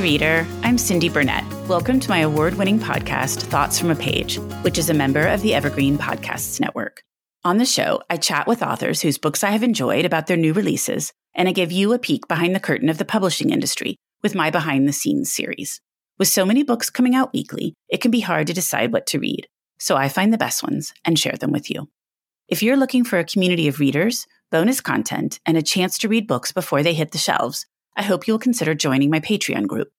[0.00, 0.46] reader.
[0.62, 1.44] I'm Cindy Burnett.
[1.68, 5.42] Welcome to my award winning podcast, Thoughts from a Page, which is a member of
[5.42, 7.02] the Evergreen Podcasts Network.
[7.44, 10.54] On the show, I chat with authors whose books I have enjoyed about their new
[10.54, 14.34] releases, and I give you a peek behind the curtain of the publishing industry with
[14.34, 15.82] my behind the scenes series.
[16.18, 19.18] With so many books coming out weekly, it can be hard to decide what to
[19.18, 19.48] read,
[19.78, 21.90] so I find the best ones and share them with you.
[22.48, 26.26] If you're looking for a community of readers, bonus content, and a chance to read
[26.26, 29.90] books before they hit the shelves, I hope you'll consider joining my Patreon group,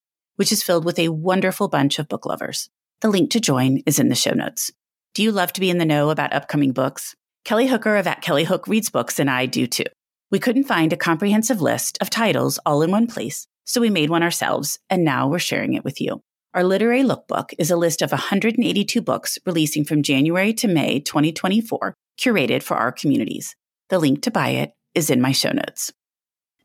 [0.42, 2.68] which is filled with a wonderful bunch of book lovers.
[3.02, 4.72] The link to join is in the show notes.
[5.14, 7.16] Do you love to be in the know about upcoming books?
[7.46, 9.84] Kelly Hooker of At Kelly Hook Reads Books and I do too.
[10.32, 14.10] We couldn't find a comprehensive list of titles all in one place, so we made
[14.10, 16.24] one ourselves, and now we're sharing it with you.
[16.56, 21.94] Our literary lookbook is a list of 182 books releasing from January to May 2024,
[22.20, 23.56] curated for our communities.
[23.90, 25.94] The link to buy it is in my show notes.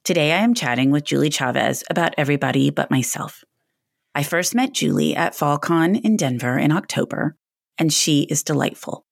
[0.02, 3.44] Today I am chatting with Julie Chavez about everybody but myself.
[4.16, 7.36] I first met Julie at FallCon in Denver in October,
[7.76, 9.04] and she is delightful.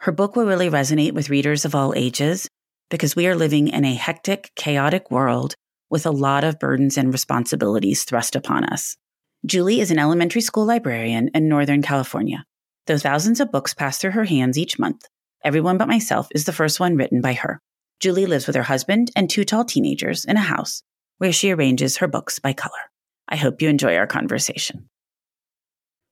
[0.00, 2.46] Her book will really resonate with readers of all ages
[2.90, 5.54] because we are living in a hectic, chaotic world
[5.88, 8.98] with a lot of burdens and responsibilities thrust upon us.
[9.46, 12.44] Julie is an elementary school librarian in Northern California.
[12.88, 15.06] Though thousands of books pass through her hands each month,
[15.42, 17.62] Everyone But Myself is the first one written by her.
[18.00, 20.82] Julie lives with her husband and two tall teenagers in a house
[21.16, 22.89] where she arranges her books by color.
[23.30, 24.88] I hope you enjoy our conversation.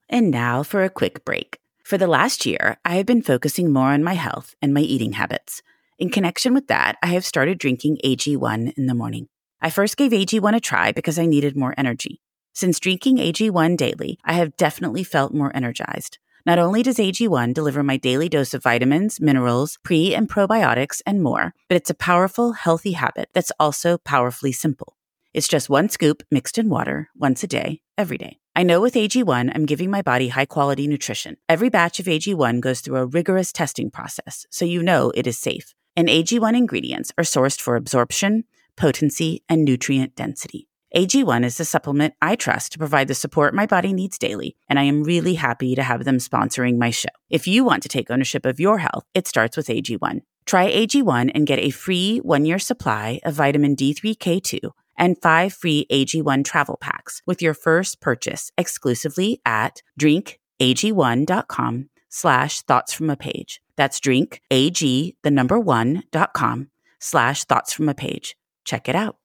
[0.08, 1.58] And now for a quick break.
[1.84, 5.12] For the last year, I have been focusing more on my health and my eating
[5.12, 5.62] habits.
[5.98, 9.26] In connection with that, I have started drinking AG1 in the morning.
[9.60, 12.20] I first gave AG1 a try because I needed more energy.
[12.52, 16.18] Since drinking AG1 daily, I have definitely felt more energized.
[16.44, 21.22] Not only does AG1 deliver my daily dose of vitamins, minerals, pre and probiotics, and
[21.22, 24.97] more, but it's a powerful, healthy habit that's also powerfully simple.
[25.34, 28.38] It's just one scoop mixed in water once a day, every day.
[28.56, 31.36] I know with AG1, I'm giving my body high quality nutrition.
[31.48, 35.38] Every batch of AG1 goes through a rigorous testing process, so you know it is
[35.38, 35.74] safe.
[35.94, 38.44] And AG1 ingredients are sourced for absorption,
[38.74, 40.66] potency, and nutrient density.
[40.96, 44.78] AG1 is the supplement I trust to provide the support my body needs daily, and
[44.78, 47.10] I am really happy to have them sponsoring my show.
[47.28, 50.22] If you want to take ownership of your health, it starts with AG1.
[50.46, 55.86] Try AG1 and get a free one year supply of vitamin D3K2 and five free
[55.90, 63.60] AG1 travel packs with your first purchase exclusively at drinkag1.com slash thoughts from a page.
[63.76, 68.36] That's drinkag, the number one, dot com slash thoughts from a page.
[68.64, 69.16] Check it out.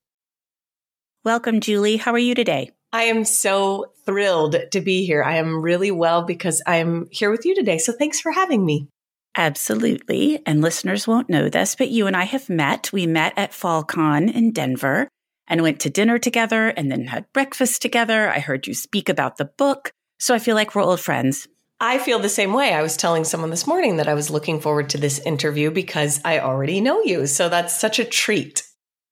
[1.23, 1.97] Welcome, Julie.
[1.97, 2.72] How are you today?
[2.91, 5.23] I am so thrilled to be here.
[5.23, 7.79] I am really well because I'm here with you today.
[7.79, 8.88] So thanks for having me.
[9.35, 10.40] Absolutely.
[10.45, 12.91] And listeners won't know this, but you and I have met.
[12.94, 15.07] We met at FallCon in Denver
[15.47, 18.29] and went to dinner together and then had breakfast together.
[18.29, 19.91] I heard you speak about the book.
[20.19, 21.47] So I feel like we're old friends.
[21.79, 22.73] I feel the same way.
[22.73, 26.21] I was telling someone this morning that I was looking forward to this interview because
[26.23, 27.27] I already know you.
[27.27, 28.63] So that's such a treat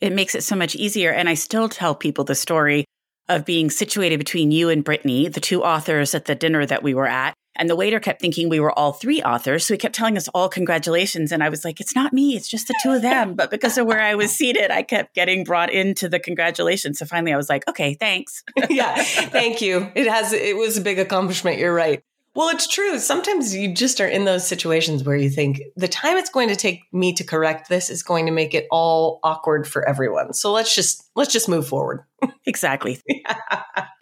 [0.01, 1.11] it makes it so much easier.
[1.13, 2.85] And I still tell people the story
[3.29, 6.93] of being situated between you and Brittany, the two authors at the dinner that we
[6.93, 7.35] were at.
[7.56, 9.67] And the waiter kept thinking we were all three authors.
[9.67, 11.31] So he kept telling us all congratulations.
[11.31, 13.35] And I was like, it's not me, it's just the two of them.
[13.35, 17.00] But because of where I was seated, I kept getting brought into the congratulations.
[17.00, 18.44] So finally I was like, okay, thanks.
[18.69, 19.91] yeah, thank you.
[19.95, 21.57] It has, it was a big accomplishment.
[21.57, 22.03] You're right.
[22.34, 22.97] Well, it's true.
[22.97, 26.56] Sometimes you just are in those situations where you think the time it's going to
[26.56, 30.34] take me to correct this is going to make it all awkward for everyone.
[30.34, 32.06] So let's just let's just move forward.
[32.45, 33.01] exactly.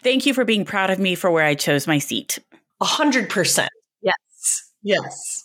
[0.04, 2.38] Thank you for being proud of me for where I chose my seat.
[2.80, 3.70] A hundred percent.
[4.02, 4.72] Yes.
[4.82, 5.44] Yes.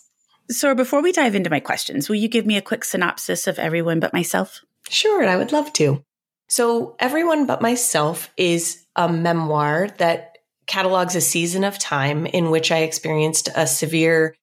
[0.50, 3.58] So before we dive into my questions, will you give me a quick synopsis of
[3.58, 4.62] everyone but myself?
[4.88, 6.02] Sure, I would love to.
[6.48, 12.70] So, Everyone But Myself is a memoir that catalogs a season of time in which
[12.70, 14.34] I experienced a severe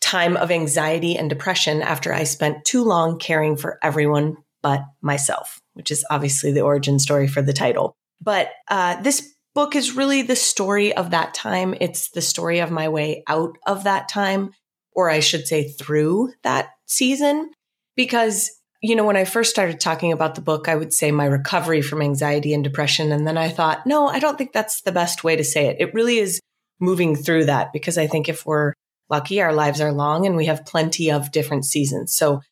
[0.00, 5.60] time of anxiety and depression after I spent too long caring for everyone but myself,
[5.74, 7.96] which is obviously the origin story for the title.
[8.20, 11.74] But uh, this book is really the story of that time.
[11.80, 14.52] It's the story of my way out of that time,
[14.92, 17.50] or I should say, through that season,
[17.96, 21.24] because you know, when I first started talking about the book, I would say my
[21.24, 23.10] recovery from anxiety and depression.
[23.10, 25.78] And then I thought, no, I don't think that's the best way to say it.
[25.80, 26.38] It really is
[26.78, 28.74] moving through that because I think if we're
[29.10, 32.14] lucky, our lives are long and we have plenty of different seasons.
[32.14, 32.42] So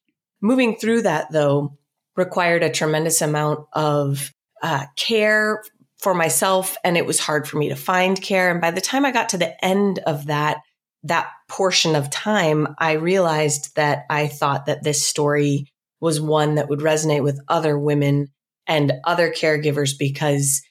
[0.40, 1.78] moving through that, though,
[2.16, 5.62] required a tremendous amount of uh, care
[6.06, 6.76] for myself.
[6.84, 8.48] And it was hard for me to find care.
[8.52, 10.58] And by the time I got to the end of that,
[11.02, 15.66] that portion of time, I realized that I thought that this story
[16.00, 18.28] was one that would resonate with other women
[18.68, 20.62] and other caregivers because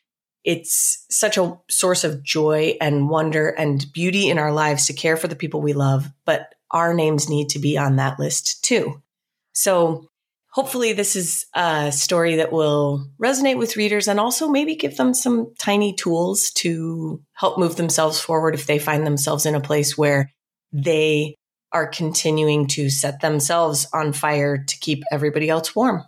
[0.45, 5.17] it's such a source of joy and wonder and beauty in our lives to care
[5.17, 9.01] for the people we love, but our names need to be on that list too.
[9.51, 10.07] So
[10.55, 15.13] hopefully this is a story that will resonate with readers and also maybe give them
[15.13, 19.97] some tiny tools to help move themselves forward if they find themselves in a place
[19.97, 20.31] where
[20.71, 21.35] they
[21.73, 26.01] are continuing to set themselves on fire to keep everybody else warm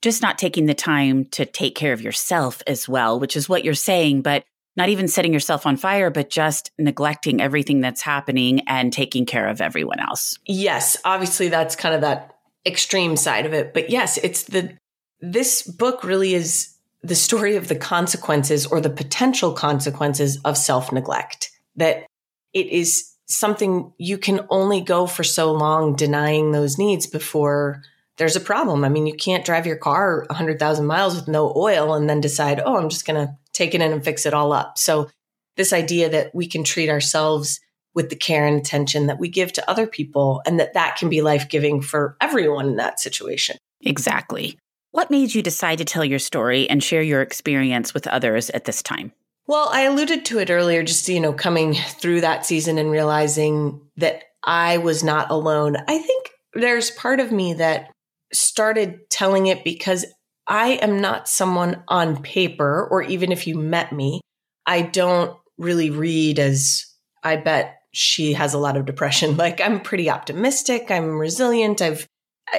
[0.00, 3.64] just not taking the time to take care of yourself as well, which is what
[3.64, 4.44] you're saying, but
[4.76, 9.48] not even setting yourself on fire, but just neglecting everything that's happening and taking care
[9.48, 10.38] of everyone else.
[10.46, 13.72] Yes, obviously that's kind of that extreme side of it.
[13.74, 14.76] But yes, it's the
[15.20, 21.50] this book really is the story of the consequences or the potential consequences of self-neglect.
[21.76, 22.06] That
[22.52, 27.82] it is something you can only go for so long denying those needs before
[28.16, 28.84] there's a problem.
[28.84, 32.60] I mean, you can't drive your car 100,000 miles with no oil and then decide,
[32.64, 34.76] oh, I'm just going to take it in and fix it all up.
[34.76, 35.08] So,
[35.56, 37.60] this idea that we can treat ourselves
[37.98, 41.08] with the care and attention that we give to other people and that that can
[41.08, 43.56] be life giving for everyone in that situation.
[43.80, 44.56] Exactly.
[44.92, 48.66] What made you decide to tell your story and share your experience with others at
[48.66, 49.10] this time?
[49.48, 53.80] Well, I alluded to it earlier, just, you know, coming through that season and realizing
[53.96, 55.76] that I was not alone.
[55.88, 57.90] I think there's part of me that
[58.32, 60.06] started telling it because
[60.46, 64.20] I am not someone on paper, or even if you met me,
[64.66, 66.86] I don't really read as
[67.24, 69.36] I bet she has a lot of depression.
[69.38, 70.90] Like I'm pretty optimistic.
[70.90, 71.82] I'm resilient.
[71.82, 72.06] I've,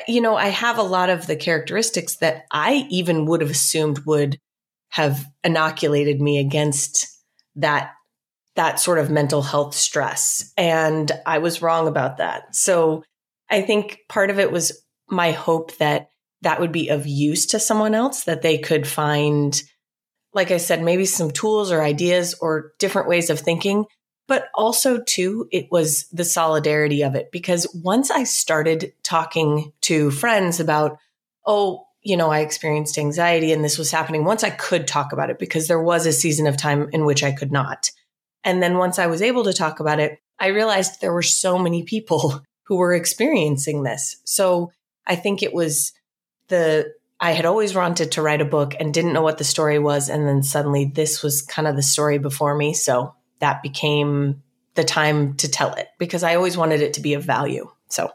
[0.08, 4.00] you know, I have a lot of the characteristics that I even would have assumed
[4.06, 4.38] would
[4.90, 7.08] have inoculated me against
[7.56, 7.92] that
[8.56, 13.04] that sort of mental health stress and i was wrong about that so
[13.50, 16.10] i think part of it was my hope that
[16.42, 19.62] that would be of use to someone else, that they could find,
[20.34, 23.86] like I said, maybe some tools or ideas or different ways of thinking.
[24.30, 27.32] But also, too, it was the solidarity of it.
[27.32, 31.00] Because once I started talking to friends about,
[31.48, 35.32] oh, you know, I experienced anxiety and this was happening, once I could talk about
[35.32, 37.90] it, because there was a season of time in which I could not.
[38.44, 41.58] And then once I was able to talk about it, I realized there were so
[41.58, 44.18] many people who were experiencing this.
[44.26, 44.72] So
[45.08, 45.92] I think it was
[46.50, 49.80] the I had always wanted to write a book and didn't know what the story
[49.80, 50.08] was.
[50.08, 52.74] And then suddenly this was kind of the story before me.
[52.74, 54.42] So that became
[54.76, 57.70] the time to tell it because I always wanted it to be of value.
[57.90, 58.12] So,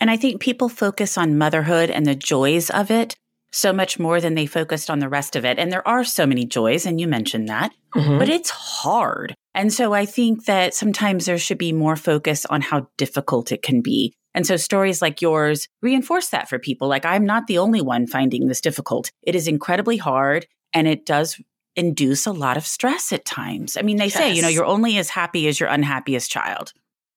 [0.00, 3.16] and I think people focus on motherhood and the joys of it
[3.54, 5.58] so much more than they focused on the rest of it.
[5.58, 8.18] And there are so many joys, and you mentioned that, mm-hmm.
[8.18, 9.34] but it's hard.
[9.54, 13.62] And so I think that sometimes there should be more focus on how difficult it
[13.62, 14.12] can be.
[14.34, 16.88] And so stories like yours reinforce that for people.
[16.88, 19.12] Like, I'm not the only one finding this difficult.
[19.22, 21.40] It is incredibly hard and it does
[21.76, 23.76] induce a lot of stress at times.
[23.76, 24.14] I mean, they yes.
[24.14, 26.72] say, you know, you're only as happy as your unhappiest child.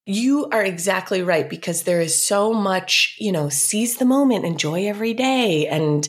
[0.06, 4.88] You are exactly right because there is so much, you know, seize the moment, enjoy
[4.88, 5.68] every day.
[5.68, 6.07] And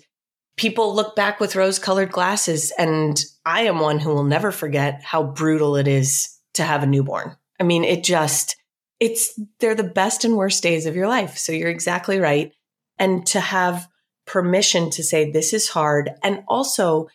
[0.57, 2.73] people look back with rose colored glasses.
[2.79, 6.87] And I am one who will never forget how brutal it is to have a
[6.87, 7.37] newborn.
[7.61, 8.57] I mean, it just,
[9.01, 11.37] it's they're the best and worst days of your life.
[11.37, 12.53] So you're exactly right.
[12.99, 13.89] And to have
[14.27, 17.09] permission to say this is hard and also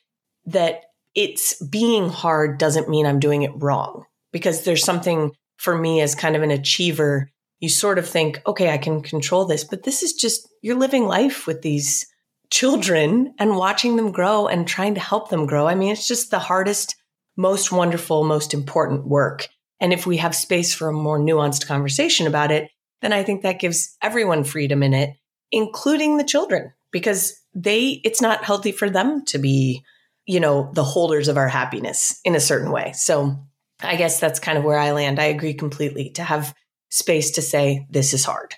[0.46, 0.82] that
[1.16, 6.16] it's being hard doesn't mean I'm doing it wrong because there's something for me as
[6.16, 7.30] kind of an achiever.
[7.60, 11.06] You sort of think, okay, I can control this, but this is just, you're living
[11.06, 12.06] life with these
[12.50, 15.68] children and watching them grow and trying to help them grow.
[15.68, 16.96] I mean, it's just the hardest,
[17.38, 19.48] most wonderful, most important work.
[19.80, 22.70] And if we have space for a more nuanced conversation about it,
[23.02, 25.16] then I think that gives everyone freedom in it,
[25.52, 29.84] including the children, because they, it's not healthy for them to be,
[30.26, 32.94] you know, the holders of our happiness in a certain way.
[32.94, 33.38] So
[33.82, 35.20] I guess that's kind of where I land.
[35.20, 36.54] I agree completely to have
[36.90, 38.56] space to say, this is hard.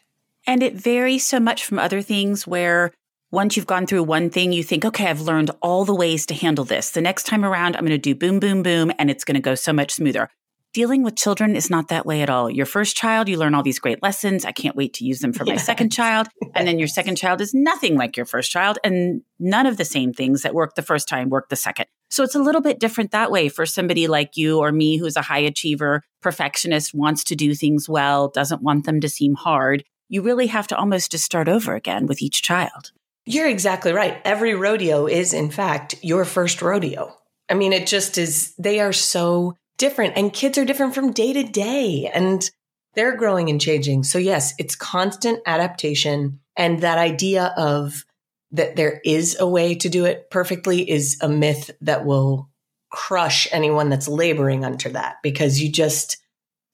[0.48, 2.92] And it varies so much from other things where
[3.32, 6.34] once you've gone through one thing, you think, okay, I've learned all the ways to
[6.36, 6.92] handle this.
[6.92, 9.42] The next time around, I'm going to do boom, boom, boom, and it's going to
[9.42, 10.30] go so much smoother
[10.76, 12.50] dealing with children is not that way at all.
[12.50, 14.44] Your first child, you learn all these great lessons.
[14.44, 16.28] I can't wait to use them for my second child.
[16.54, 18.78] And then your second child is nothing like your first child.
[18.84, 21.86] And none of the same things that work the first time work the second.
[22.10, 25.16] So it's a little bit different that way for somebody like you or me who's
[25.16, 29.86] a high achiever, perfectionist, wants to do things well, doesn't want them to seem hard.
[30.10, 32.92] You really have to almost just start over again with each child.
[33.26, 34.20] You're exactly right.
[34.26, 37.16] Every rodeo is, in fact, your first rodeo.
[37.50, 41.34] I mean, it just is, they are so different and kids are different from day
[41.34, 42.50] to day and
[42.96, 44.04] they're growing and changing.
[44.04, 46.40] So yes, it's constant adaptation.
[46.56, 48.06] And that idea of
[48.52, 52.50] that there is a way to do it perfectly is a myth that will
[52.90, 56.18] crush anyone that's laboring under that because you just,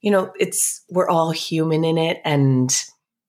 [0.01, 2.21] you know, it's, we're all human in it.
[2.23, 2.71] And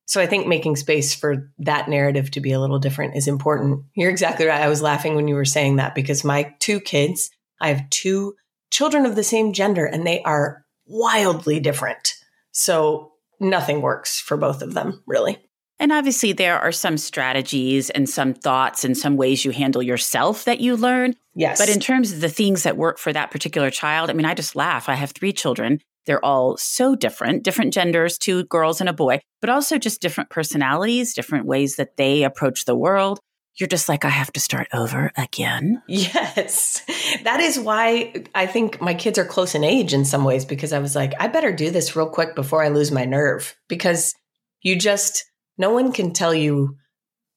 [0.05, 3.85] so I think making space for that narrative to be a little different is important.
[3.95, 4.61] You're exactly right.
[4.61, 8.35] I was laughing when you were saying that because my two kids, I have two
[8.73, 12.15] children of the same gender and they are wildly different.
[12.51, 15.39] So nothing works for both of them, really.
[15.79, 20.45] And obviously, there are some strategies and some thoughts and some ways you handle yourself
[20.45, 21.15] that you learn.
[21.35, 21.59] Yes.
[21.59, 24.35] But in terms of the things that work for that particular child, I mean, I
[24.35, 24.89] just laugh.
[24.89, 25.81] I have three children.
[26.07, 30.31] They're all so different, different genders, two girls and a boy, but also just different
[30.31, 33.19] personalities, different ways that they approach the world.
[33.57, 35.83] You're just like, I have to start over again.
[35.87, 36.83] Yes.
[37.25, 40.73] That is why I think my kids are close in age in some ways because
[40.73, 44.15] I was like, I better do this real quick before I lose my nerve because
[44.63, 45.25] you just,
[45.59, 46.77] no one can tell you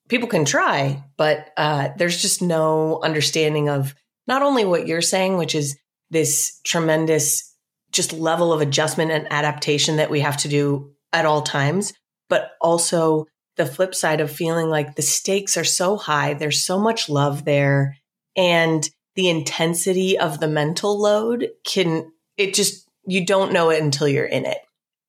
[0.10, 3.96] people can try but uh, there's just no understanding of
[4.28, 5.78] not only what you're saying which is
[6.10, 7.56] this tremendous
[7.92, 11.94] just level of adjustment and adaptation that we have to do at all times
[12.30, 13.26] but also
[13.58, 17.46] the flip side of feeling like the stakes are so high there's so much love
[17.46, 17.98] there
[18.36, 24.08] and the intensity of the mental load can it just you don't know it until
[24.08, 24.60] you're in it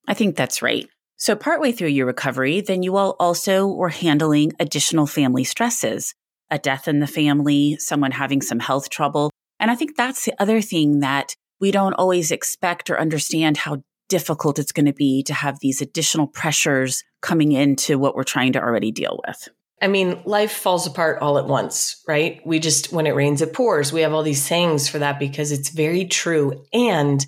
[0.06, 0.88] i think that's right
[1.18, 6.14] so, partway through your recovery, then you all also were handling additional family stresses,
[6.50, 9.30] a death in the family, someone having some health trouble.
[9.58, 13.82] And I think that's the other thing that we don't always expect or understand how
[14.08, 18.52] difficult it's going to be to have these additional pressures coming into what we're trying
[18.52, 19.48] to already deal with.
[19.80, 22.40] I mean, life falls apart all at once, right?
[22.46, 23.92] We just, when it rains, it pours.
[23.92, 26.64] We have all these sayings for that because it's very true.
[26.72, 27.25] And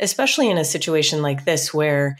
[0.00, 2.18] especially in a situation like this where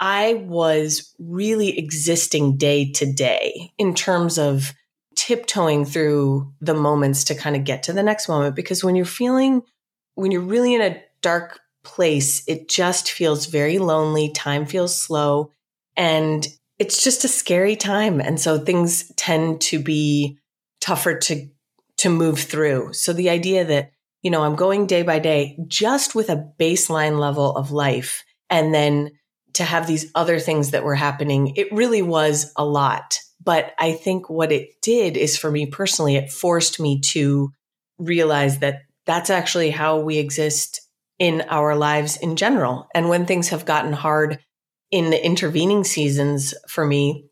[0.00, 4.72] I was really existing day to day in terms of
[5.16, 8.56] tiptoeing through the moments to kind of get to the next moment.
[8.56, 9.60] Because when you're feeling,
[10.14, 14.30] when you're really in a dark place, it just feels very lonely.
[14.32, 15.50] Time feels slow
[15.96, 16.46] and
[16.78, 18.20] it's just a scary time.
[18.20, 20.38] And so things tend to be
[20.80, 21.48] tougher to,
[21.98, 22.94] to move through.
[22.94, 27.18] So the idea that, you know, I'm going day by day just with a baseline
[27.18, 29.10] level of life and then
[29.54, 33.18] to have these other things that were happening, it really was a lot.
[33.42, 37.52] But I think what it did is for me personally, it forced me to
[37.98, 40.80] realize that that's actually how we exist
[41.20, 42.88] in our lives in general.
[42.94, 44.40] And when things have gotten hard
[44.90, 47.26] in the intervening seasons for me,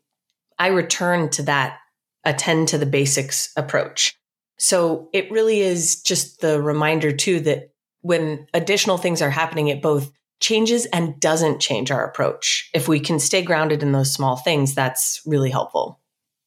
[0.57, 1.79] I return to that
[2.23, 4.15] attend to the basics approach.
[4.59, 9.81] So it really is just the reminder too that when additional things are happening it
[9.81, 12.69] both changes and doesn't change our approach.
[12.73, 15.99] If we can stay grounded in those small things, that's really helpful.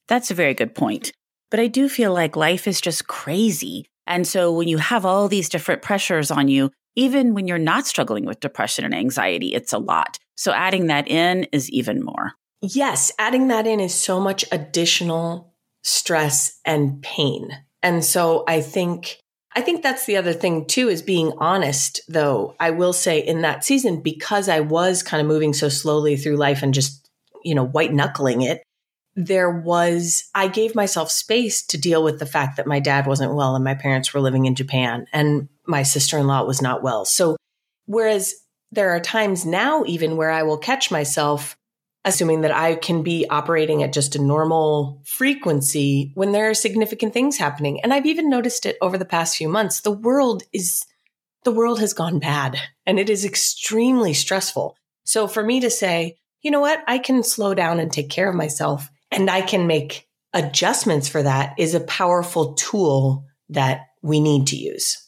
[0.08, 1.12] That's a very good point.
[1.50, 3.86] But I do feel like life is just crazy.
[4.06, 7.86] And so when you have all these different pressures on you, even when you're not
[7.86, 10.18] struggling with depression and anxiety, it's a lot.
[10.36, 12.32] So adding that in is even more.
[12.60, 17.50] Yes, adding that in is so much additional stress and pain.
[17.82, 19.18] And so I think
[19.54, 22.54] I think that's the other thing too is being honest though.
[22.58, 26.36] I will say in that season because I was kind of moving so slowly through
[26.36, 27.10] life and just,
[27.44, 28.62] you know, white knuckling it,
[29.14, 33.34] there was I gave myself space to deal with the fact that my dad wasn't
[33.34, 37.04] well and my parents were living in Japan and my sister-in-law was not well.
[37.04, 37.36] So
[37.86, 38.34] whereas
[38.70, 41.56] there are times now even where I will catch myself
[42.04, 47.14] assuming that I can be operating at just a normal frequency when there are significant
[47.14, 47.80] things happening.
[47.80, 49.80] And I've even noticed it over the past few months.
[49.80, 50.84] The world is,
[51.44, 54.76] the world has gone bad and it is extremely stressful.
[55.04, 58.28] So for me to say, you know what, I can slow down and take care
[58.28, 64.20] of myself and I can make adjustments for that is a powerful tool that we
[64.20, 64.98] need to use.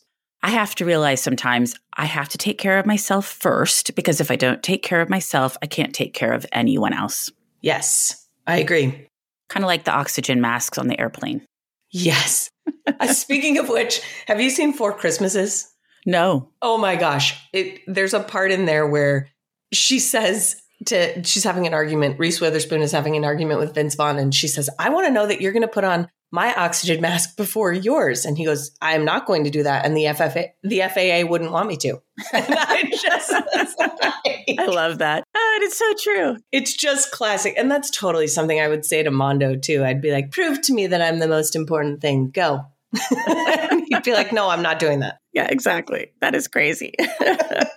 [0.42, 4.30] I have to realize sometimes I have to take care of myself first because if
[4.30, 7.30] I don't take care of myself, I can't take care of anyone else.
[7.62, 9.08] Yes, I agree.
[9.49, 11.46] Kind of like the oxygen masks on the airplane.
[11.90, 12.50] Yes.
[13.00, 15.73] uh, speaking of which, have you seen Four Christmases?
[16.04, 16.50] No.
[16.61, 17.40] Oh my gosh.
[17.54, 19.30] It, there's a part in there where
[19.73, 22.19] she says, to she's having an argument.
[22.19, 25.12] Reese Witherspoon is having an argument with Vince Vaughn, and she says, "I want to
[25.12, 28.25] know that you're going to put on my oxygen mask before yours.
[28.25, 29.87] And he goes, I am not going to do that.
[29.87, 32.03] And the FFA, the FAA wouldn't want me to.
[32.33, 33.31] I just,
[33.79, 35.23] like, I love that.
[35.33, 36.37] Oh, it's so true.
[36.50, 37.55] It's just classic.
[37.57, 39.85] And that's totally something I would say to Mondo too.
[39.85, 42.31] I'd be like, prove to me that I'm the most important thing.
[42.31, 42.64] Go.
[43.09, 45.19] he'd be like, no, I'm not doing that.
[45.33, 46.12] Yeah, exactly.
[46.21, 46.95] That is crazy.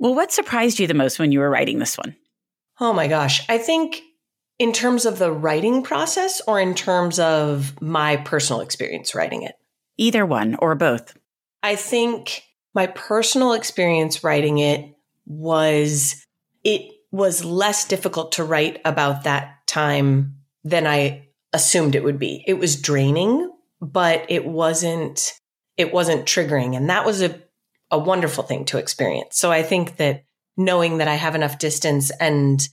[0.00, 2.16] well, what surprised you the most when you were writing this one?
[2.80, 3.48] Oh my gosh.
[3.48, 4.02] I think
[4.58, 9.54] in terms of the writing process or in terms of my personal experience writing it?
[9.98, 11.16] Either one or both.
[11.62, 12.42] I think
[12.74, 16.24] my personal experience writing it was
[16.64, 22.42] it was less difficult to write about that time than I assumed it would be.
[22.46, 23.50] It was draining,
[23.82, 25.38] but it wasn't
[25.76, 27.40] it wasn't triggering and that was a
[27.90, 29.38] a wonderful thing to experience.
[29.38, 30.24] So I think that
[30.56, 32.66] knowing that I have enough distance and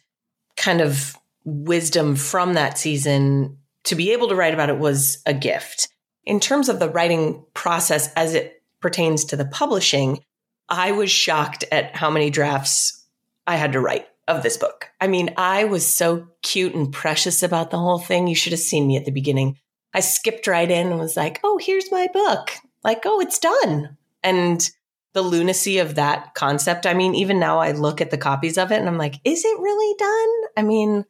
[0.55, 5.33] kind of wisdom from that season to be able to write about it was a
[5.33, 5.87] gift.
[6.25, 10.19] In terms of the writing process as it pertains to the publishing,
[10.67, 13.05] I was shocked at how many drafts
[13.45, 14.89] I had to write of this book.
[14.99, 18.27] I mean, I was so cute and precious about the whole thing.
[18.27, 19.57] You should have seen me at the beginning.
[19.93, 22.51] I skipped right in and was like, oh, here's my book.
[22.83, 23.97] Like, oh, it's done.
[24.21, 24.69] And
[25.17, 26.85] the lunacy of that concept.
[26.85, 29.43] I mean, even now I look at the copies of it and I'm like, is
[29.43, 30.49] it really done?
[30.55, 31.05] I mean,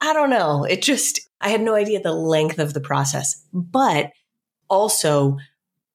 [0.00, 0.64] I don't know.
[0.64, 3.46] It just, I had no idea the length of the process.
[3.52, 4.10] But
[4.68, 5.38] also,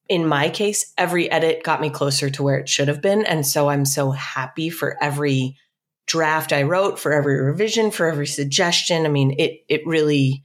[0.08, 3.26] in my case, every edit got me closer to where it should have been.
[3.26, 5.58] And so I'm so happy for every
[6.06, 9.06] draft I wrote, for every revision, for every suggestion.
[9.06, 10.42] I mean, it, it really,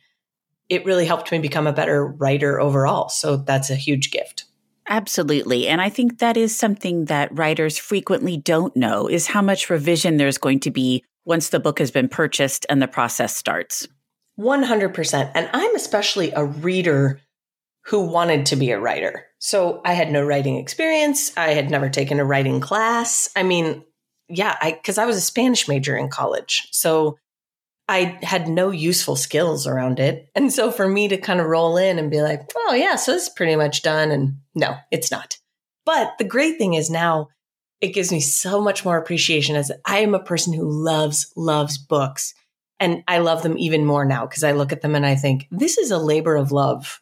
[0.69, 3.09] it really helped me become a better writer overall.
[3.11, 4.47] So that's a huge gift.
[4.89, 5.69] Absolutely.
[5.69, 10.17] And I think that is something that writers frequently don't know is how much revision
[10.17, 13.87] there's going to be once the book has been purchased and the process starts.
[14.39, 15.33] 100%.
[15.35, 17.21] And I'm especially a reader
[17.87, 19.27] who wanted to be a writer.
[19.39, 21.37] So I had no writing experience.
[21.37, 23.29] I had never taken a writing class.
[23.35, 23.85] I mean,
[24.29, 26.69] yeah, I cuz I was a Spanish major in college.
[26.71, 27.19] So
[27.89, 30.29] I had no useful skills around it.
[30.35, 33.13] And so for me to kind of roll in and be like, oh, yeah, so
[33.13, 34.11] it's pretty much done.
[34.11, 35.39] And no, it's not.
[35.85, 37.29] But the great thing is now
[37.81, 41.77] it gives me so much more appreciation as I am a person who loves, loves
[41.77, 42.33] books.
[42.79, 45.49] And I love them even more now because I look at them and I think
[45.51, 47.01] this is a labor of love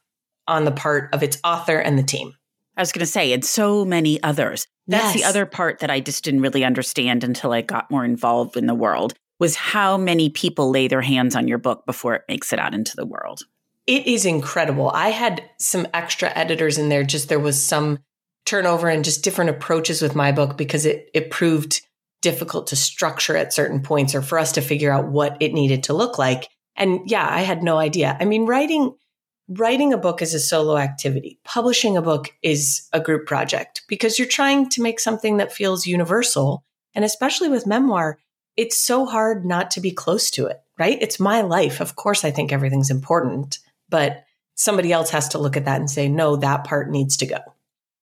[0.48, 2.34] on the part of its author and the team.
[2.76, 4.66] I was going to say, and so many others.
[4.86, 5.22] That's yes.
[5.22, 8.66] the other part that I just didn't really understand until I got more involved in
[8.66, 12.52] the world was how many people lay their hands on your book before it makes
[12.52, 13.40] it out into the world.
[13.86, 14.90] It is incredible.
[14.90, 17.02] I had some extra editors in there.
[17.02, 17.98] Just there was some
[18.44, 21.80] turnover and just different approaches with my book because it it proved
[22.22, 25.84] difficult to structure at certain points or for us to figure out what it needed
[25.84, 26.46] to look like.
[26.76, 28.16] And yeah, I had no idea.
[28.20, 28.94] I mean, writing
[29.48, 31.40] writing a book is a solo activity.
[31.44, 35.86] Publishing a book is a group project because you're trying to make something that feels
[35.86, 36.62] universal.
[36.94, 38.18] And especially with memoir,
[38.60, 40.98] it's so hard not to be close to it, right?
[41.00, 41.80] It's my life.
[41.80, 45.90] Of course, I think everything's important, but somebody else has to look at that and
[45.90, 47.38] say, no, that part needs to go.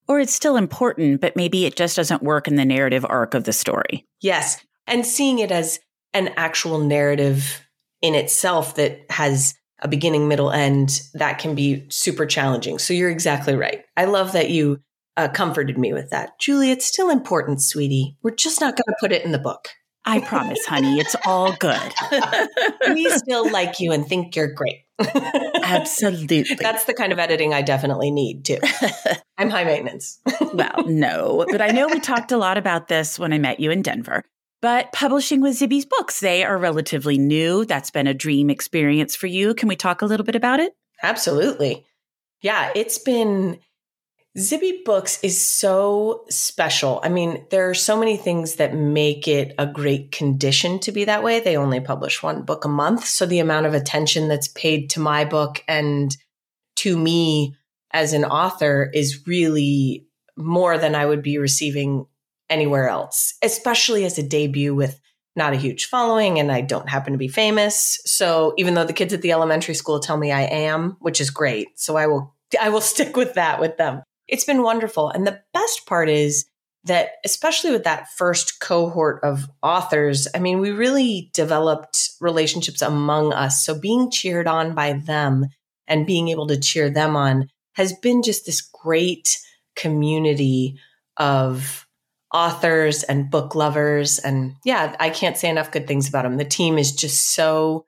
[0.09, 3.45] Or it's still important, but maybe it just doesn't work in the narrative arc of
[3.45, 4.05] the story.
[4.19, 4.57] Yes.
[4.85, 5.79] And seeing it as
[6.13, 7.65] an actual narrative
[8.01, 12.79] in itself that has a beginning, middle, end, that can be super challenging.
[12.79, 13.85] So you're exactly right.
[13.95, 14.81] I love that you
[15.15, 16.37] uh, comforted me with that.
[16.37, 18.17] Julie, it's still important, sweetie.
[18.23, 19.69] We're just not going to put it in the book.
[20.05, 21.93] I promise, honey, it's all good.
[22.93, 24.85] we still like you and think you're great.
[25.63, 26.55] Absolutely.
[26.59, 28.57] That's the kind of editing I definitely need too.
[29.37, 30.19] I'm high maintenance.
[30.53, 33.71] well, no, but I know we talked a lot about this when I met you
[33.71, 34.23] in Denver.
[34.61, 37.63] But publishing with Zibby's books, they are relatively new.
[37.63, 39.53] That's been a dream experience for you.
[39.53, 40.73] Can we talk a little bit about it?
[41.01, 41.85] Absolutely.
[42.41, 43.59] Yeah, it's been
[44.39, 47.01] Zibby Books is so special.
[47.03, 51.03] I mean, there are so many things that make it a great condition to be
[51.05, 51.41] that way.
[51.41, 53.03] They only publish one book a month.
[53.05, 56.15] So the amount of attention that's paid to my book and
[56.77, 57.57] to me
[57.91, 62.05] as an author is really more than I would be receiving
[62.49, 65.01] anywhere else, especially as a debut with
[65.35, 67.99] not a huge following and I don't happen to be famous.
[68.05, 71.29] So even though the kids at the elementary school tell me I am, which is
[71.29, 71.77] great.
[71.77, 75.09] So I will I will stick with that with them it's been wonderful.
[75.09, 76.45] And the best part is
[76.85, 83.33] that, especially with that first cohort of authors, I mean, we really developed relationships among
[83.33, 83.65] us.
[83.65, 85.47] So being cheered on by them
[85.87, 89.37] and being able to cheer them on has been just this great
[89.75, 90.77] community
[91.17, 91.87] of
[92.33, 94.19] authors and book lovers.
[94.19, 96.37] And yeah, I can't say enough good things about them.
[96.37, 97.85] The team is just so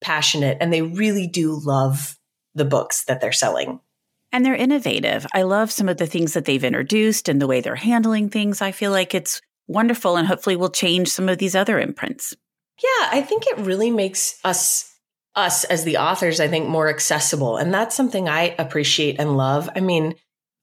[0.00, 2.18] passionate and they really do love
[2.54, 3.80] the books that they're selling.
[4.34, 5.28] And they're innovative.
[5.32, 8.60] I love some of the things that they've introduced and the way they're handling things.
[8.60, 12.34] I feel like it's wonderful and hopefully will change some of these other imprints.
[12.82, 14.90] Yeah, I think it really makes us
[15.36, 19.70] us as the authors I think more accessible and that's something I appreciate and love.
[19.74, 20.16] I mean,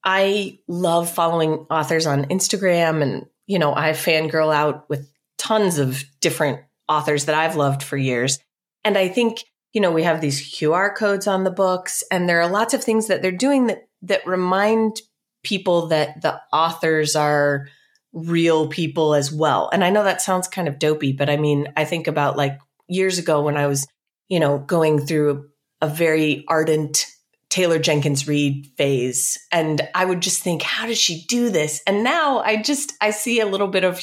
[0.04, 6.04] I love following authors on Instagram and you know, I fangirl out with tons of
[6.20, 8.38] different authors that I've loved for years.
[8.84, 12.42] And I think you know, we have these QR codes on the books and there
[12.42, 15.02] are lots of things that they're doing that, that remind
[15.44, 17.68] people that the authors are
[18.14, 19.70] real people as well.
[19.72, 22.60] And I know that sounds kind of dopey, but I mean, I think about like
[22.88, 23.88] years ago when I was,
[24.28, 25.50] you know, going through
[25.82, 27.06] a very ardent
[27.50, 29.38] Taylor Jenkins Reid phase.
[29.52, 31.82] And I would just think, how does she do this?
[31.86, 34.02] And now I just, I see a little bit of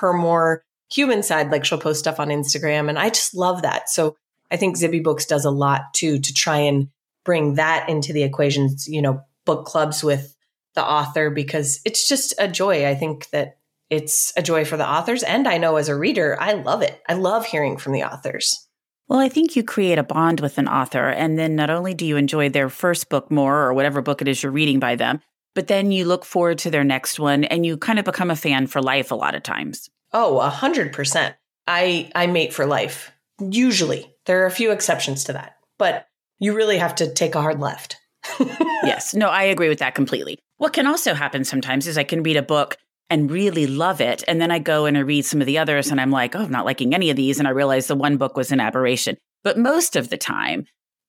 [0.00, 1.50] her more human side.
[1.50, 3.88] Like she'll post stuff on Instagram and I just love that.
[3.88, 4.16] So
[4.52, 6.88] I think Zibby Books does a lot too, to try and
[7.24, 10.36] bring that into the equations, you know, book clubs with
[10.74, 12.86] the author because it's just a joy.
[12.86, 13.58] I think that
[13.90, 15.22] it's a joy for the authors.
[15.22, 17.02] And I know as a reader, I love it.
[17.08, 18.66] I love hearing from the authors.
[19.08, 21.08] Well, I think you create a bond with an author.
[21.08, 24.28] And then not only do you enjoy their first book more or whatever book it
[24.28, 25.20] is you're reading by them,
[25.54, 28.36] but then you look forward to their next one and you kind of become a
[28.36, 29.90] fan for life a lot of times.
[30.12, 31.34] Oh, a hundred percent.
[31.66, 33.12] I I mate for life.
[33.40, 34.11] Usually.
[34.26, 35.56] There are a few exceptions to that.
[35.78, 36.06] But
[36.38, 37.96] you really have to take a hard left.
[38.84, 39.14] yes.
[39.14, 40.38] No, I agree with that completely.
[40.58, 42.76] What can also happen sometimes is I can read a book
[43.10, 44.24] and really love it.
[44.26, 46.40] And then I go and I read some of the others and I'm like, oh,
[46.40, 47.38] I'm not liking any of these.
[47.38, 49.16] And I realize the one book was an aberration.
[49.44, 50.66] But most of the time,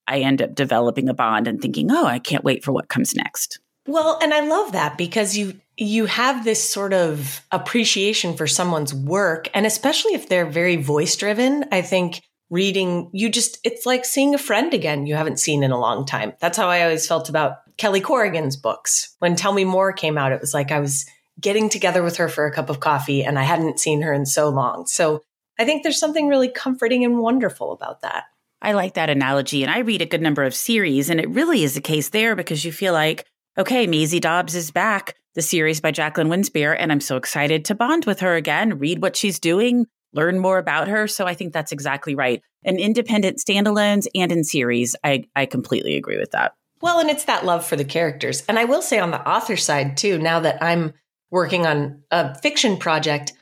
[0.08, 3.16] I end up developing a bond and thinking, oh, I can't wait for what comes
[3.16, 3.60] next.
[3.88, 8.94] Well, and I love that because you you have this sort of appreciation for someone's
[8.94, 12.22] work and especially if they're very voice driven, I think
[12.54, 16.06] reading you just it's like seeing a friend again you haven't seen in a long
[16.06, 16.34] time.
[16.40, 19.16] That's how I always felt about Kelly Corrigan's books.
[19.20, 21.06] When Tell Me More came out, it was like I was
[21.42, 24.28] getting together with her for a cup of coffee and I hadn't seen her in
[24.28, 24.86] so long.
[24.86, 25.24] So
[25.60, 28.26] I think there's something really comforting and wonderful about that.
[28.62, 29.64] I like that analogy.
[29.64, 32.36] And I read a good number of series, and it really is the case there
[32.36, 33.26] because you feel like,
[33.58, 37.76] okay, Maisie Dobbs is back, the series by Jacqueline Winspear, and I'm so excited to
[37.76, 41.08] bond with her again, read what she's doing, learn more about her.
[41.08, 42.42] So I think that's exactly right.
[42.64, 46.54] And independent standalones and in series, I, I completely agree with that.
[46.82, 48.44] Well, and it's that love for the characters.
[48.48, 50.94] And I will say on the author side too, now that I'm
[51.32, 53.34] working on a fiction project,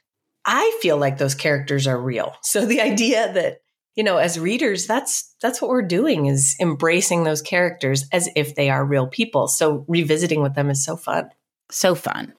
[0.46, 2.36] I feel like those characters are real.
[2.44, 3.62] So the idea that,
[3.96, 8.56] you know, as readers, that's that's what we're doing is embracing those characters as if
[8.56, 9.48] they are real people.
[9.48, 11.30] So revisiting with them is so fun.
[11.70, 12.34] So fun.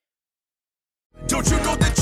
[1.26, 2.01] Don't you know that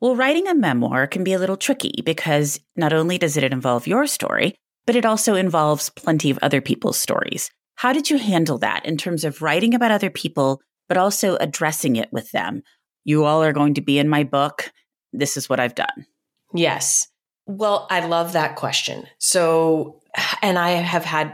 [0.00, 3.86] Well, writing a memoir can be a little tricky because not only does it involve
[3.86, 4.54] your story,
[4.86, 7.50] but it also involves plenty of other people's stories.
[7.74, 11.96] How did you handle that in terms of writing about other people, but also addressing
[11.96, 12.62] it with them?
[13.04, 14.70] You all are going to be in my book.
[15.12, 16.06] This is what I've done.
[16.54, 17.08] Yes.
[17.46, 19.06] Well, I love that question.
[19.18, 20.00] So,
[20.42, 21.32] and I have had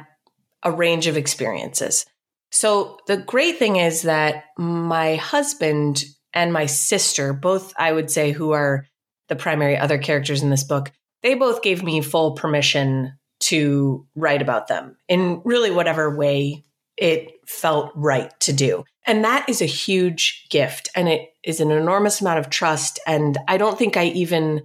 [0.62, 2.06] a range of experiences.
[2.50, 8.32] So, the great thing is that my husband and my sister, both I would say
[8.32, 8.86] who are
[9.28, 10.92] the primary other characters in this book,
[11.22, 16.64] they both gave me full permission to write about them in really whatever way
[16.96, 18.84] it felt right to do.
[19.06, 22.98] And that is a huge gift and it is an enormous amount of trust.
[23.06, 24.62] And I don't think I even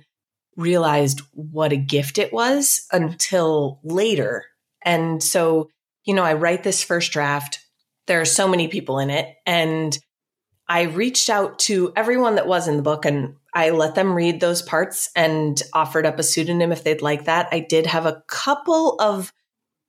[0.56, 4.46] realized what a gift it was until later.
[4.84, 5.70] And so,
[6.06, 7.60] you know, I write this first draft.
[8.08, 9.36] There are so many people in it.
[9.46, 9.98] And
[10.70, 14.40] I reached out to everyone that was in the book and I let them read
[14.40, 17.50] those parts and offered up a pseudonym if they'd like that.
[17.52, 19.34] I did have a couple of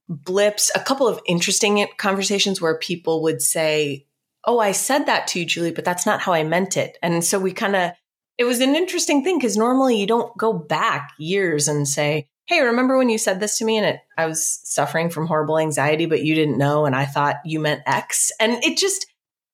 [0.08, 4.06] blips, a couple of interesting conversations where people would say,
[4.46, 6.96] Oh, I said that to you, Julie, but that's not how I meant it.
[7.02, 7.90] And so we kind of,
[8.38, 12.62] it was an interesting thing because normally you don't go back years and say, Hey,
[12.62, 16.06] remember when you said this to me and it, I was suffering from horrible anxiety,
[16.06, 16.86] but you didn't know.
[16.86, 18.32] And I thought you meant X.
[18.40, 19.06] And it just,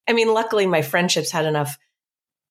[0.08, 1.78] I mean, luckily my friendships had enough,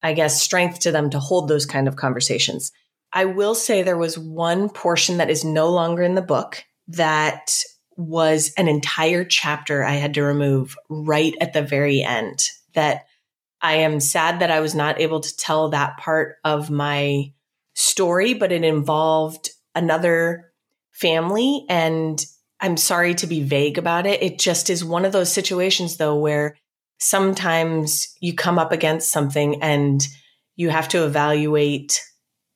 [0.01, 2.71] I guess, strength to them to hold those kind of conversations.
[3.13, 7.51] I will say there was one portion that is no longer in the book that
[7.97, 12.49] was an entire chapter I had to remove right at the very end.
[12.73, 13.05] That
[13.61, 17.31] I am sad that I was not able to tell that part of my
[17.73, 20.51] story, but it involved another
[20.91, 21.65] family.
[21.69, 22.23] And
[22.59, 24.21] I'm sorry to be vague about it.
[24.21, 26.57] It just is one of those situations, though, where
[26.99, 30.07] sometimes you come up against something and
[30.55, 32.01] you have to evaluate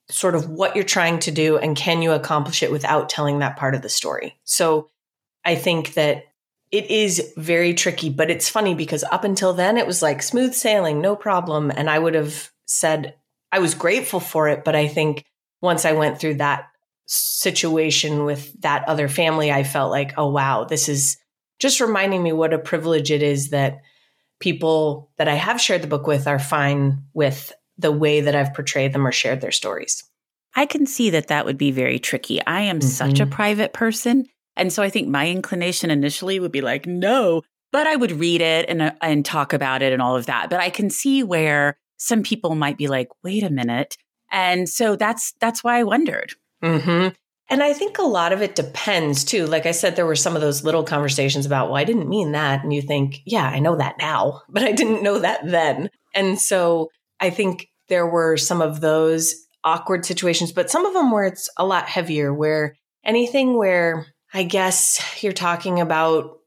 [0.09, 3.57] sort of what you're trying to do and can you accomplish it without telling that
[3.57, 4.39] part of the story.
[4.43, 4.89] So
[5.45, 6.23] I think that
[6.71, 10.53] it is very tricky, but it's funny because up until then it was like smooth
[10.53, 11.71] sailing, no problem.
[11.71, 13.15] And I would have said
[13.51, 15.25] I was grateful for it, but I think
[15.61, 16.67] once I went through that
[17.05, 21.17] situation with that other family, I felt like, oh, wow, this is
[21.57, 23.79] just reminding me what a privilege it is that
[24.39, 28.53] people that I have shared the book with are fine with the way that I've
[28.53, 30.03] portrayed them or shared their stories.
[30.55, 32.45] I can see that that would be very tricky.
[32.45, 32.87] I am mm-hmm.
[32.87, 33.31] such a mm-hmm.
[33.31, 34.25] private person.
[34.55, 38.41] And so I think my inclination initially would be like, no, but I would read
[38.41, 40.49] it and, uh, and talk about it and all of that.
[40.49, 43.97] But I can see where some people might be like, wait a minute.
[44.31, 46.33] And so that's, that's why I wondered.
[46.63, 47.09] Mm-hmm.
[47.49, 49.47] And I think a lot of it depends too.
[49.47, 52.33] Like I said, there were some of those little conversations about, well, I didn't mean
[52.33, 52.63] that.
[52.63, 55.89] And you think, yeah, I know that now, but I didn't know that then.
[56.13, 59.33] And so I think there were some of those
[59.63, 64.43] awkward situations, but some of them where it's a lot heavier, where anything where I
[64.43, 66.37] guess you're talking about,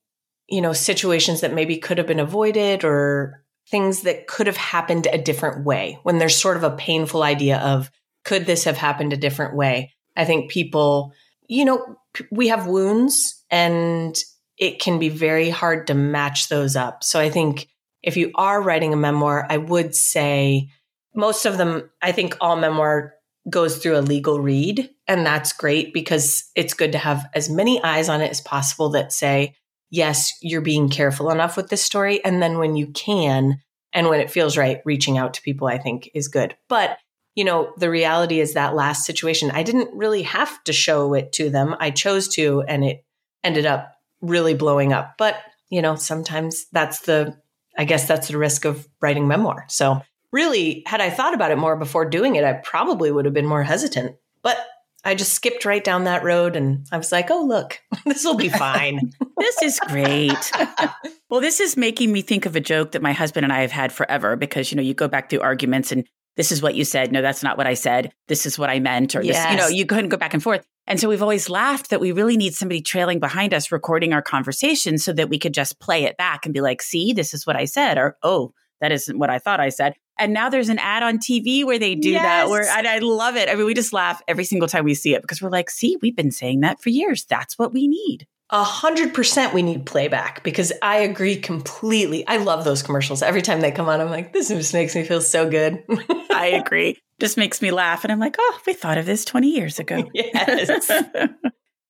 [0.48, 5.08] you know, situations that maybe could have been avoided or things that could have happened
[5.12, 7.90] a different way when there's sort of a painful idea of,
[8.24, 9.92] could this have happened a different way?
[10.16, 11.12] I think people,
[11.46, 11.96] you know,
[12.31, 14.16] we have wounds and
[14.59, 17.03] it can be very hard to match those up.
[17.03, 17.68] So I think
[18.03, 20.68] if you are writing a memoir, I would say
[21.14, 23.14] most of them, I think all memoir
[23.48, 24.88] goes through a legal read.
[25.09, 28.90] And that's great because it's good to have as many eyes on it as possible
[28.90, 29.57] that say,
[29.90, 32.25] yes, you're being careful enough with this story.
[32.25, 33.61] And then when you can,
[33.92, 36.57] and when it feels right, reaching out to people, I think is good.
[36.68, 36.96] But
[37.35, 41.33] you know, the reality is that last situation, I didn't really have to show it
[41.33, 41.75] to them.
[41.81, 43.05] I chose to, and it
[43.42, 45.14] ended up really blowing up.
[45.16, 45.37] But,
[45.71, 47.37] you know, sometimes that's the,
[47.77, 49.64] I guess that's the risk of writing memoir.
[49.68, 53.35] So, really, had I thought about it more before doing it, I probably would have
[53.35, 54.16] been more hesitant.
[54.42, 54.59] But
[55.05, 58.37] I just skipped right down that road and I was like, oh, look, this will
[58.37, 59.12] be fine.
[59.38, 60.53] this is great.
[61.31, 63.73] well, this is making me think of a joke that my husband and I have
[63.73, 66.85] had forever because, you know, you go back through arguments and this is what you
[66.85, 67.12] said.
[67.12, 68.12] No, that's not what I said.
[68.29, 69.14] This is what I meant.
[69.14, 69.37] Or yes.
[69.37, 70.64] this, you know, you couldn't go back and forth.
[70.87, 74.23] And so we've always laughed that we really need somebody trailing behind us recording our
[74.23, 77.47] conversation so that we could just play it back and be like, see, this is
[77.47, 77.99] what I said.
[77.99, 79.95] Or, oh, that isn't what I thought I said.
[80.18, 82.23] And now there's an ad on TV where they do yes.
[82.23, 83.49] that, where and I love it.
[83.49, 85.97] I mean, we just laugh every single time we see it because we're like, see,
[86.03, 87.25] we've been saying that for years.
[87.25, 88.27] That's what we need.
[88.52, 92.26] A hundred percent we need playback because I agree completely.
[92.26, 93.22] I love those commercials.
[93.22, 95.82] Every time they come on, I'm like, this just makes me feel so good.
[96.30, 96.98] I agree.
[97.18, 98.04] Just makes me laugh.
[98.04, 100.04] And I'm like, oh, we thought of this 20 years ago.
[100.14, 100.90] Yes.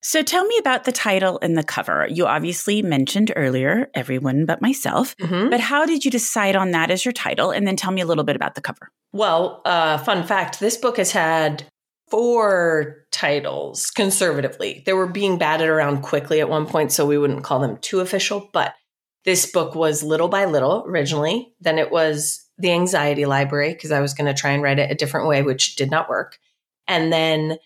[0.03, 2.07] so tell me about the title and the cover.
[2.09, 5.17] You obviously mentioned earlier, everyone but myself.
[5.17, 5.51] Mm-hmm.
[5.51, 7.51] But how did you decide on that as your title?
[7.51, 8.89] And then tell me a little bit about the cover.
[9.13, 11.65] Well, uh, fun fact this book has had
[12.13, 14.83] four titles conservatively.
[14.85, 18.01] They were being batted around quickly at one point, so we wouldn't call them too
[18.01, 18.51] official.
[18.53, 18.75] But
[19.25, 21.55] this book was Little by Little originally.
[21.63, 24.91] Then it was The Anxiety Library, because I was going to try and write it
[24.91, 26.39] a different way, which did not work.
[26.87, 27.57] And then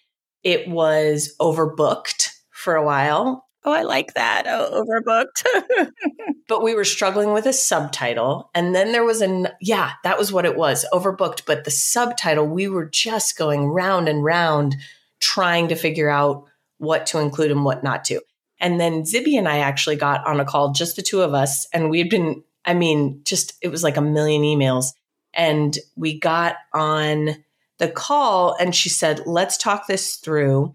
[0.45, 3.46] it was Overbooked for a while.
[3.67, 4.45] Oh, I like that.
[4.47, 5.91] Oh, overbooked.
[6.49, 8.49] but we were struggling with a subtitle.
[8.55, 11.43] And then there was an, yeah, that was what it was overbooked.
[11.47, 14.77] But the subtitle, we were just going round and round
[15.19, 16.45] trying to figure out
[16.79, 18.21] what to include and what not to.
[18.61, 21.67] And then Zibby and I actually got on a call, just the two of us.
[21.73, 24.93] And we had been, I mean, just, it was like a million emails.
[25.35, 27.45] And we got on
[27.79, 30.73] the call and she said, let's talk this through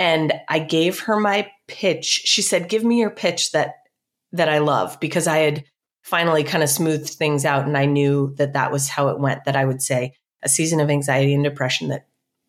[0.00, 2.22] and I gave her my pitch.
[2.24, 3.76] She said, "Give me your pitch that
[4.32, 5.64] that I love," because I had
[6.02, 9.44] finally kind of smoothed things out, and I knew that that was how it went.
[9.44, 12.06] That I would say a season of anxiety and depression that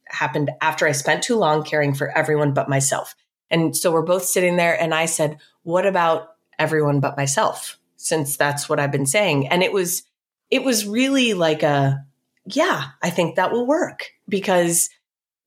[0.07, 3.15] happened after I spent too long caring for everyone but myself.
[3.49, 8.35] And so we're both sitting there, and I said, "What about everyone but myself?" Since
[8.35, 10.03] that's what I've been saying, and it was
[10.49, 12.05] it was really like a
[12.45, 14.89] yeah, I think that will work because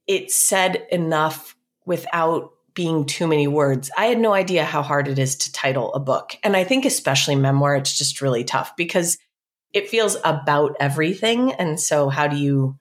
[0.06, 1.56] it said enough
[1.86, 3.90] without being too many words.
[3.96, 6.36] I had no idea how hard it is to title a book.
[6.42, 9.16] And I think, especially memoir, it's just really tough because
[9.72, 11.52] it feels about everything.
[11.52, 12.78] And so, how do you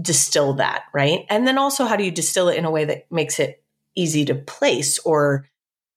[0.00, 0.84] distill that?
[0.92, 1.24] Right.
[1.30, 3.62] And then also, how do you distill it in a way that makes it
[3.94, 5.48] easy to place or,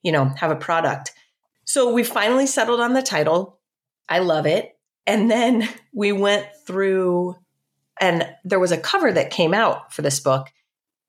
[0.03, 1.11] you know, have a product?
[1.65, 3.59] So, we finally settled on the title.
[4.07, 4.77] I love it.
[5.07, 7.35] And then we went through,
[7.99, 10.49] and there was a cover that came out for this book.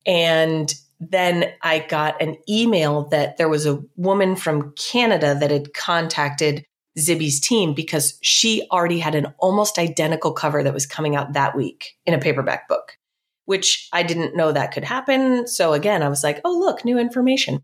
[0.07, 5.73] And then I got an email that there was a woman from Canada that had
[5.73, 6.65] contacted
[6.99, 11.57] Zibby's team because she already had an almost identical cover that was coming out that
[11.57, 12.99] week in a paperback book,
[13.47, 15.47] which I didn't know that could happen.
[15.47, 17.63] So again, I was like, oh, look, new information.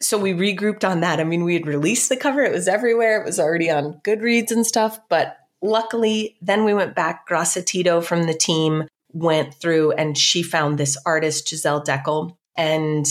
[0.00, 1.20] So we regrouped on that.
[1.20, 4.50] I mean, we had released the cover, it was everywhere, it was already on Goodreads
[4.50, 5.00] and stuff.
[5.08, 7.26] But luckily, then we went back.
[7.26, 13.06] Gracetito from the team went through and she found this artist, Giselle Deckel, and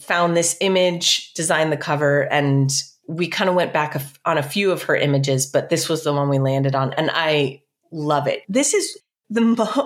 [0.00, 2.70] found this image, designed the cover, and
[3.08, 6.12] we kind of went back on a few of her images, but this was the
[6.12, 6.92] one we landed on.
[6.94, 8.42] And I love it.
[8.48, 8.98] This is
[9.30, 9.40] the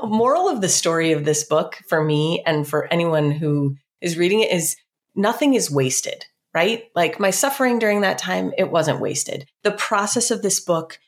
[0.04, 4.40] moral of the story of this book for me and for anyone who is reading
[4.40, 4.76] it is
[5.14, 6.84] nothing is wasted, right?
[6.94, 9.46] Like my suffering during that time, it wasn't wasted.
[9.62, 10.98] The process of this book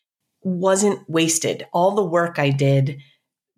[0.42, 1.66] wasn't wasted.
[1.72, 2.98] All the work I did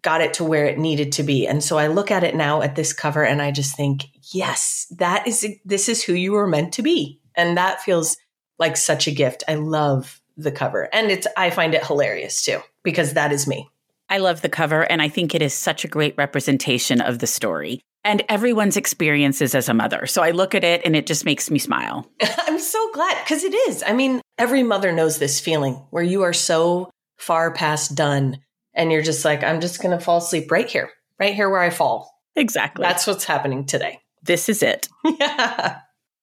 [0.04, 1.48] got it to where it needed to be.
[1.48, 4.86] And so I look at it now at this cover and I just think, yes,
[4.98, 7.20] that is, this is who you were meant to be.
[7.34, 8.16] And that feels
[8.58, 9.42] like such a gift.
[9.48, 13.68] I love the cover and it's, I find it hilarious too, because that is me.
[14.10, 17.26] I love the cover and I think it is such a great representation of the
[17.26, 20.04] story and everyone's experiences as a mother.
[20.06, 22.06] So I look at it and it just makes me smile.
[22.46, 23.82] I'm so glad because it is.
[23.86, 28.40] I mean, every mother knows this feeling where you are so far past done
[28.74, 31.60] and you're just like, I'm just going to fall asleep right here, right here where
[31.60, 32.12] I fall.
[32.36, 32.82] Exactly.
[32.82, 34.00] That's what's happening today.
[34.22, 34.88] This is it.
[35.04, 35.80] yeah.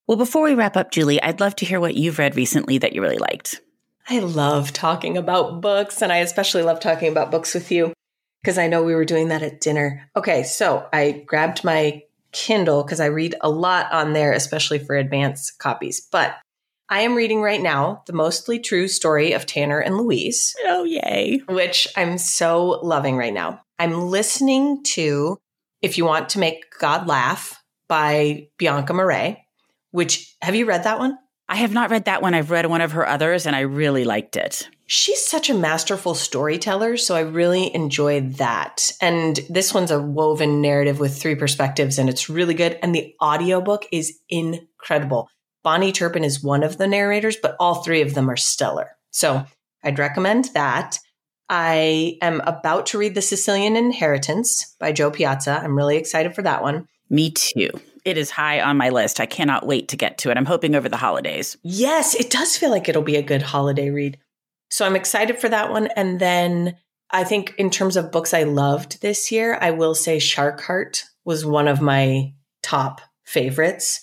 [0.07, 2.93] Well, before we wrap up, Julie, I'd love to hear what you've read recently that
[2.93, 3.61] you really liked.
[4.09, 7.93] I love talking about books, and I especially love talking about books with you
[8.41, 10.09] because I know we were doing that at dinner.
[10.15, 14.95] Okay, so I grabbed my Kindle because I read a lot on there, especially for
[14.95, 16.01] advanced copies.
[16.01, 16.35] But
[16.91, 20.53] I am reading right now the mostly true story of Tanner and Louise.
[20.65, 21.41] Oh, yay.
[21.47, 23.61] Which I'm so loving right now.
[23.79, 25.37] I'm listening to
[25.81, 29.41] If You Want to Make God Laugh by Bianca Marais,
[29.91, 31.17] which have you read that one?
[31.47, 32.33] I have not read that one.
[32.33, 34.67] I've read one of her others and I really liked it.
[34.85, 38.91] She's such a masterful storyteller, so I really enjoyed that.
[38.99, 43.15] And this one's a woven narrative with three perspectives and it's really good and the
[43.21, 45.29] audiobook is incredible.
[45.65, 48.97] Bahni Turpin is one of the narrators, but all three of them are stellar.
[49.11, 49.45] So
[49.83, 50.99] I'd recommend that.
[51.49, 55.59] I am about to read The Sicilian Inheritance by Jo Piazza.
[55.61, 56.87] I'm really excited for that one.
[57.09, 57.69] Me too.
[58.05, 59.19] It is high on my list.
[59.19, 60.37] I cannot wait to get to it.
[60.37, 61.57] I'm hoping over the holidays.
[61.61, 64.17] Yes, it does feel like it'll be a good holiday read.
[64.69, 65.87] So I'm excited for that one.
[65.95, 66.77] And then
[67.11, 71.03] I think in terms of books I loved this year, I will say Shark Heart
[71.25, 74.01] was one of my top favorites.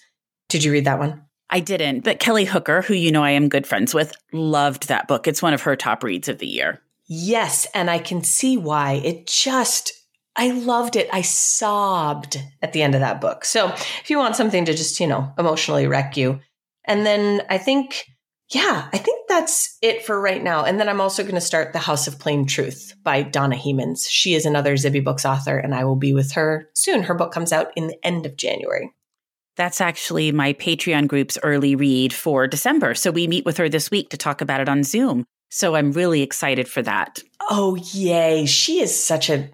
[0.48, 1.24] Did you read that one?
[1.50, 5.08] I didn't, but Kelly Hooker, who you know I am good friends with, loved that
[5.08, 5.26] book.
[5.26, 6.82] It's one of her top reads of the year.
[7.06, 9.00] Yes, and I can see why.
[9.04, 9.92] It just,
[10.36, 11.08] I loved it.
[11.10, 13.46] I sobbed at the end of that book.
[13.46, 16.40] So if you want something to just, you know, emotionally wreck you.
[16.84, 18.04] And then I think,
[18.50, 20.64] yeah, I think that's it for right now.
[20.64, 24.06] And then I'm also going to start The House of Plain Truth by Donna Hemans.
[24.08, 27.04] She is another Zibby Books author, and I will be with her soon.
[27.04, 28.92] Her book comes out in the end of January.
[29.58, 32.94] That's actually my Patreon group's early read for December.
[32.94, 35.24] So we meet with her this week to talk about it on Zoom.
[35.50, 37.22] So I'm really excited for that.
[37.50, 38.46] Oh, yay.
[38.46, 39.50] She is such a,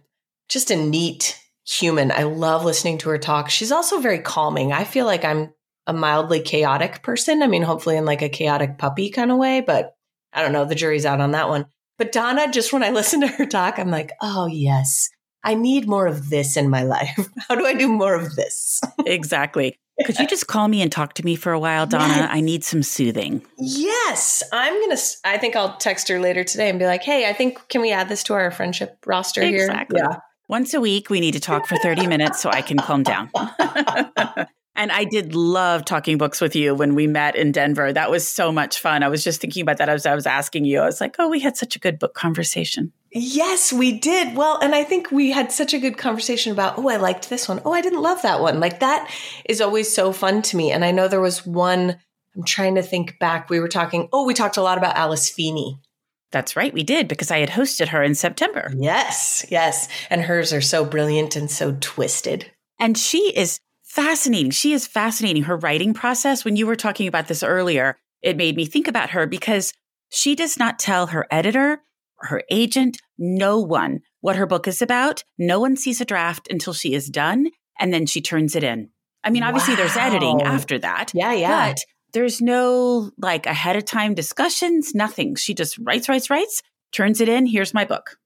[0.51, 2.13] just a neat human.
[2.13, 3.49] I love listening to her talk.
[3.49, 4.73] She's also very calming.
[4.73, 5.55] I feel like I'm
[5.87, 7.43] a mildly chaotic person.
[7.43, 9.97] I mean, hopefully in like a chaotic puppy kind of way, but
[10.35, 10.67] I don't know.
[10.67, 11.65] The jury's out on that one.
[11.97, 15.09] But Donna, just when I listen to her talk, I'm like, oh, yes,
[15.43, 17.29] I need more of this in my life.
[17.49, 18.83] How do I do more of this?
[19.07, 19.79] exactly.
[20.05, 22.07] Could you just call me and talk to me for a while, Donna?
[22.07, 22.29] Yes.
[22.33, 23.45] I need some soothing.
[23.59, 24.43] Yes.
[24.53, 27.33] I'm going to, I think I'll text her later today and be like, hey, I
[27.33, 29.59] think, can we add this to our friendship roster exactly.
[29.59, 29.67] here?
[29.67, 30.01] Exactly.
[30.01, 30.17] Yeah.
[30.49, 33.31] Once a week, we need to talk for 30 minutes so I can calm down.
[34.77, 37.93] and I did love talking books with you when we met in Denver.
[37.93, 39.03] That was so much fun.
[39.03, 40.81] I was just thinking about that as I was asking you.
[40.81, 42.93] I was like, oh, we had such a good book conversation.
[43.13, 44.37] Yes, we did.
[44.37, 47.49] Well, and I think we had such a good conversation about, oh, I liked this
[47.49, 47.61] one.
[47.65, 48.59] Oh, I didn't love that one.
[48.59, 49.09] Like that
[49.45, 50.73] is always so fun to me.
[50.73, 51.97] And I know there was one,
[52.35, 53.49] I'm trying to think back.
[53.49, 55.79] We were talking, oh, we talked a lot about Alice Feeney.
[56.33, 58.73] That's right, we did because I had hosted her in September.
[58.77, 59.89] Yes, yes.
[60.11, 62.51] And hers are so brilliant and so twisted.
[62.81, 63.61] And she is
[63.95, 64.51] fascinating.
[64.51, 65.45] She is fascinating.
[65.45, 69.11] Her writing process, when you were talking about this earlier, it made me think about
[69.11, 69.73] her because
[70.11, 71.81] she does not tell her editor
[72.19, 75.23] her agent, no one what her book is about.
[75.39, 78.91] No one sees a draft until she is done and then she turns it in.
[79.23, 79.79] I mean, obviously wow.
[79.79, 81.13] there's editing after that.
[81.15, 81.71] Yeah, yeah.
[81.71, 81.79] But
[82.13, 85.35] there's no like ahead of time discussions, nothing.
[85.37, 87.47] She just writes, writes, writes, turns it in.
[87.47, 88.17] Here's my book.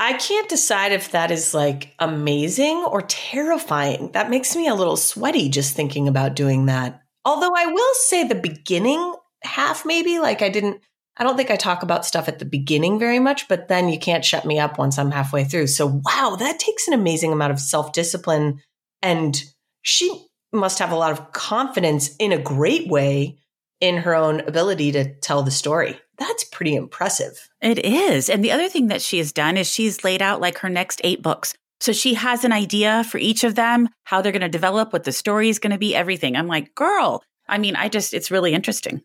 [0.00, 4.12] I can't decide if that is like amazing or terrifying.
[4.12, 7.02] That makes me a little sweaty just thinking about doing that.
[7.24, 10.80] Although I will say the beginning half, maybe, like I didn't,
[11.16, 13.98] I don't think I talk about stuff at the beginning very much, but then you
[13.98, 15.66] can't shut me up once I'm halfway through.
[15.66, 18.62] So, wow, that takes an amazing amount of self discipline.
[19.02, 19.42] And
[19.82, 23.38] she must have a lot of confidence in a great way
[23.80, 25.98] in her own ability to tell the story.
[26.18, 27.48] That's pretty impressive.
[27.60, 28.28] It is.
[28.28, 31.00] And the other thing that she has done is she's laid out like her next
[31.04, 31.54] eight books.
[31.80, 35.04] So she has an idea for each of them, how they're going to develop, what
[35.04, 36.36] the story is going to be, everything.
[36.36, 39.02] I'm like, girl, I mean, I just, it's really interesting.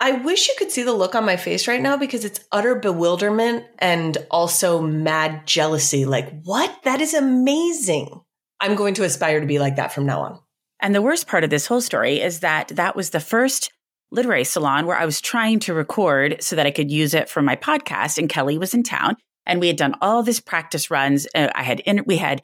[0.00, 2.74] I wish you could see the look on my face right now because it's utter
[2.74, 6.04] bewilderment and also mad jealousy.
[6.04, 6.76] Like, what?
[6.82, 8.20] That is amazing.
[8.60, 10.40] I'm going to aspire to be like that from now on.
[10.80, 13.72] And the worst part of this whole story is that that was the first
[14.10, 17.42] literary salon where I was trying to record so that I could use it for
[17.42, 18.18] my podcast.
[18.18, 21.26] And Kelly was in town, and we had done all this practice runs.
[21.34, 22.42] Uh, I had in, we had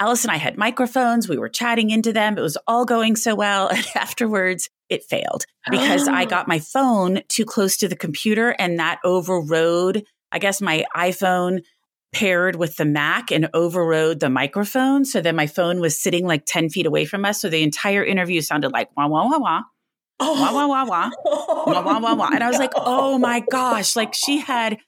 [0.00, 1.28] Alice and I had microphones.
[1.28, 2.38] We were chatting into them.
[2.38, 3.68] It was all going so well.
[3.72, 8.78] And afterwards, it failed because I got my phone too close to the computer, and
[8.78, 10.04] that overrode.
[10.30, 11.62] I guess my iPhone
[12.12, 15.04] paired with the Mac and overrode the microphone.
[15.04, 17.40] So then my phone was sitting like 10 feet away from us.
[17.40, 19.62] So the entire interview sounded like wah, wah, wah, wah.
[20.20, 20.32] Oh.
[20.40, 21.10] Wah, wah, wah, wah.
[21.24, 21.64] Oh.
[21.66, 22.30] wah, wah, wah, wah.
[22.32, 23.96] And I was like, oh my gosh.
[23.96, 24.78] Like she had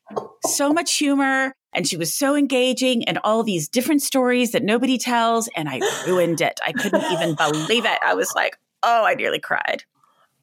[0.44, 4.98] so much humor and she was so engaging and all these different stories that nobody
[4.98, 5.48] tells.
[5.56, 6.58] And I ruined it.
[6.64, 7.98] I couldn't even believe it.
[8.02, 9.84] I was like, oh, I nearly cried.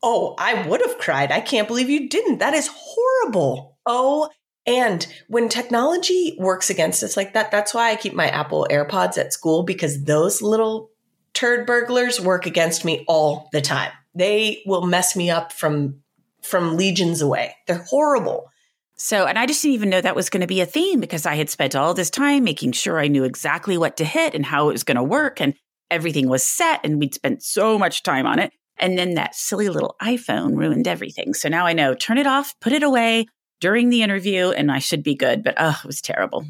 [0.03, 1.31] Oh, I would have cried.
[1.31, 2.38] I can't believe you didn't.
[2.38, 3.77] That is horrible.
[3.85, 4.29] Oh,
[4.67, 9.17] and when technology works against us like that, that's why I keep my Apple AirPods
[9.17, 10.91] at school because those little
[11.33, 13.91] turd burglars work against me all the time.
[14.18, 16.01] They will mess me up from
[16.41, 17.55] from legions away.
[17.68, 18.49] They're horrible.
[18.95, 21.26] So, and I just didn't even know that was going to be a theme because
[21.26, 24.45] I had spent all this time making sure I knew exactly what to hit and
[24.45, 25.53] how it was going to work and
[25.91, 28.51] everything was set and we'd spent so much time on it.
[28.80, 31.34] And then that silly little iPhone ruined everything.
[31.34, 33.28] So now I know turn it off, put it away
[33.59, 35.43] during the interview, and I should be good.
[35.43, 36.45] But oh, it was terrible.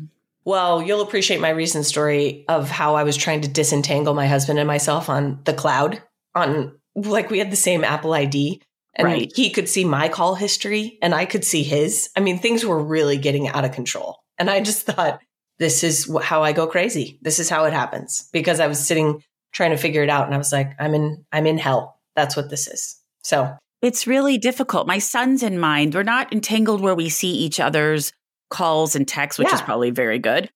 [0.45, 4.59] Well, you'll appreciate my recent story of how I was trying to disentangle my husband
[4.59, 6.01] and myself on the cloud
[6.34, 8.61] on like we had the same Apple ID
[8.95, 9.31] and right.
[9.35, 12.09] he could see my call history and I could see his.
[12.17, 14.17] I mean, things were really getting out of control.
[14.39, 15.19] And I just thought,
[15.59, 17.19] this is how I go crazy.
[17.21, 19.23] This is how it happens because I was sitting
[19.53, 21.99] trying to figure it out and I was like, I'm in, I'm in hell.
[22.15, 22.99] That's what this is.
[23.23, 24.87] So it's really difficult.
[24.87, 25.93] My son's in mind.
[25.93, 28.11] We're not entangled where we see each other's
[28.49, 29.55] calls and texts, which yeah.
[29.55, 30.49] is probably very good.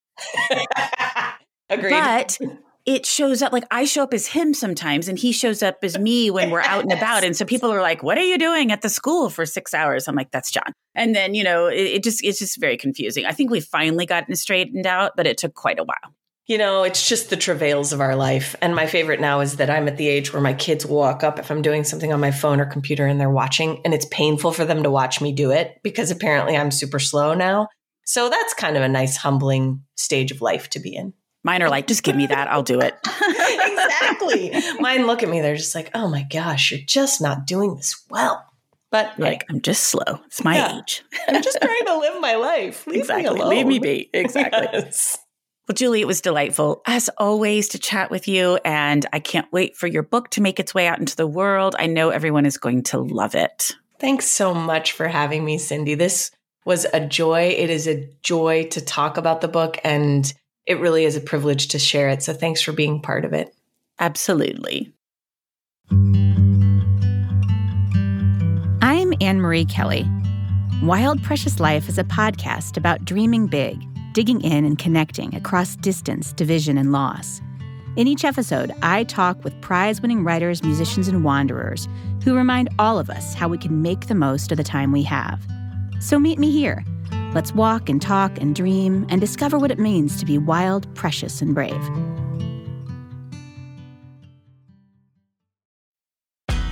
[1.70, 1.90] Agreed.
[1.90, 2.38] But
[2.84, 5.98] it shows up like I show up as him sometimes and he shows up as
[5.98, 7.24] me when we're out and about.
[7.24, 10.08] And so people are like, what are you doing at the school for six hours?
[10.08, 10.72] I'm like, that's John.
[10.94, 13.24] And then, you know, it, it just, it's just very confusing.
[13.24, 16.14] I think we finally gotten straightened out, but it took quite a while.
[16.48, 18.56] You know, it's just the travails of our life.
[18.60, 21.38] And my favorite now is that I'm at the age where my kids walk up
[21.38, 24.52] if I'm doing something on my phone or computer and they're watching, and it's painful
[24.52, 27.68] for them to watch me do it because apparently I'm super slow now.
[28.04, 31.14] So that's kind of a nice, humbling stage of life to be in.
[31.44, 32.48] Mine are like, just give me that.
[32.48, 32.94] I'll do it.
[33.28, 34.52] exactly.
[34.78, 35.40] Mine look at me.
[35.40, 38.46] They're just like, oh my gosh, you're just not doing this well.
[38.92, 40.20] But like, I'm just slow.
[40.26, 40.78] It's my yeah.
[40.78, 41.02] age.
[41.28, 42.86] I'm just trying to live my life.
[42.86, 43.24] Leave exactly.
[43.24, 43.48] me alone.
[43.48, 44.10] Leave me be.
[44.12, 44.68] Exactly.
[44.72, 45.18] Yes.
[45.66, 48.58] Well, Julie, it was delightful as always to chat with you.
[48.64, 51.74] And I can't wait for your book to make its way out into the world.
[51.78, 53.72] I know everyone is going to love it.
[53.98, 55.94] Thanks so much for having me, Cindy.
[55.94, 56.30] This
[56.64, 57.54] was a joy.
[57.56, 60.32] It is a joy to talk about the book and
[60.66, 62.22] it really is a privilege to share it.
[62.22, 63.54] So thanks for being part of it.
[63.98, 64.92] Absolutely.
[68.80, 70.08] I'm Anne Marie Kelly.
[70.82, 73.80] Wild Precious Life is a podcast about dreaming big,
[74.12, 77.40] digging in and connecting across distance, division, and loss.
[77.94, 81.88] In each episode, I talk with prize winning writers, musicians, and wanderers
[82.24, 85.02] who remind all of us how we can make the most of the time we
[85.02, 85.44] have.
[86.00, 86.84] So meet me here
[87.34, 91.40] Let's walk and talk and dream and discover what it means to be wild, precious,
[91.40, 91.82] and brave.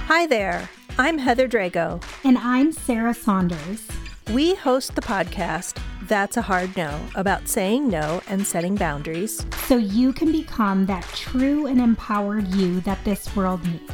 [0.06, 0.68] Hi there.
[0.98, 2.02] I'm Heather Drago.
[2.24, 3.86] And I'm Sarah Saunders.
[4.32, 9.46] We host the podcast That's a Hard No about saying no and setting boundaries.
[9.66, 13.92] So you can become that true and empowered you that this world needs.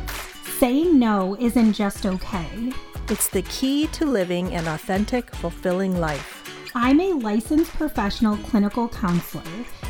[0.59, 2.73] Saying no isn't just okay,
[3.09, 6.36] it's the key to living an authentic, fulfilling life.
[6.79, 9.43] I'm a licensed professional clinical counselor,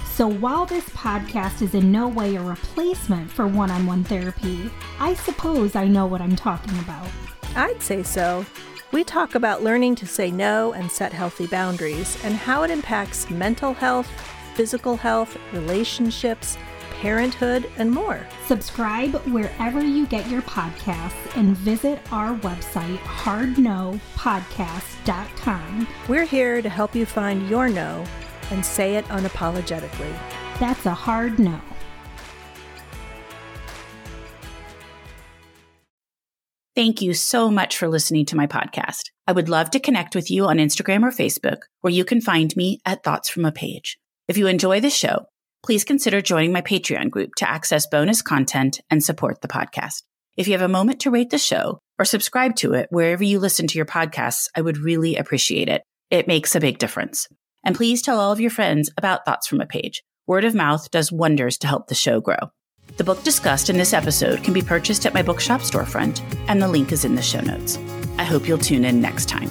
[0.05, 4.71] so while this podcast is in no way a replacement for one on one therapy,
[5.01, 7.09] I suppose I know what I'm talking about.
[7.57, 8.47] I'd say so.
[8.93, 13.29] We talk about learning to say no and set healthy boundaries and how it impacts
[13.31, 14.09] mental health,
[14.55, 16.57] physical health, relationships,
[17.01, 18.27] parenthood, and more.
[18.47, 25.89] Subscribe wherever you get your podcasts and visit our website, hardnopodcast.com.
[26.09, 28.05] We're here to help you find your no
[28.51, 30.17] and say it unapologetically.
[30.59, 31.61] That's a hard no.
[36.75, 39.11] Thank you so much for listening to my podcast.
[39.27, 42.55] I would love to connect with you on Instagram or Facebook, where you can find
[42.55, 43.99] me at Thoughts from a Page.
[44.29, 45.27] If you enjoy the show,
[45.67, 50.05] please consider joining my Patreon group to access bonus content and support the podcast.
[50.37, 53.41] If you have a moment to rate the show or subscribe to it wherever you
[53.41, 55.83] listen to your podcasts, I would really appreciate it.
[56.09, 57.27] It makes a big difference.
[57.65, 60.05] And please tell all of your friends about Thoughts from a Page.
[60.29, 62.37] Word of mouth does wonders to help the show grow.
[62.97, 66.69] The book discussed in this episode can be purchased at my bookshop storefront, and the
[66.69, 67.77] link is in the show notes.
[68.19, 69.51] I hope you'll tune in next time.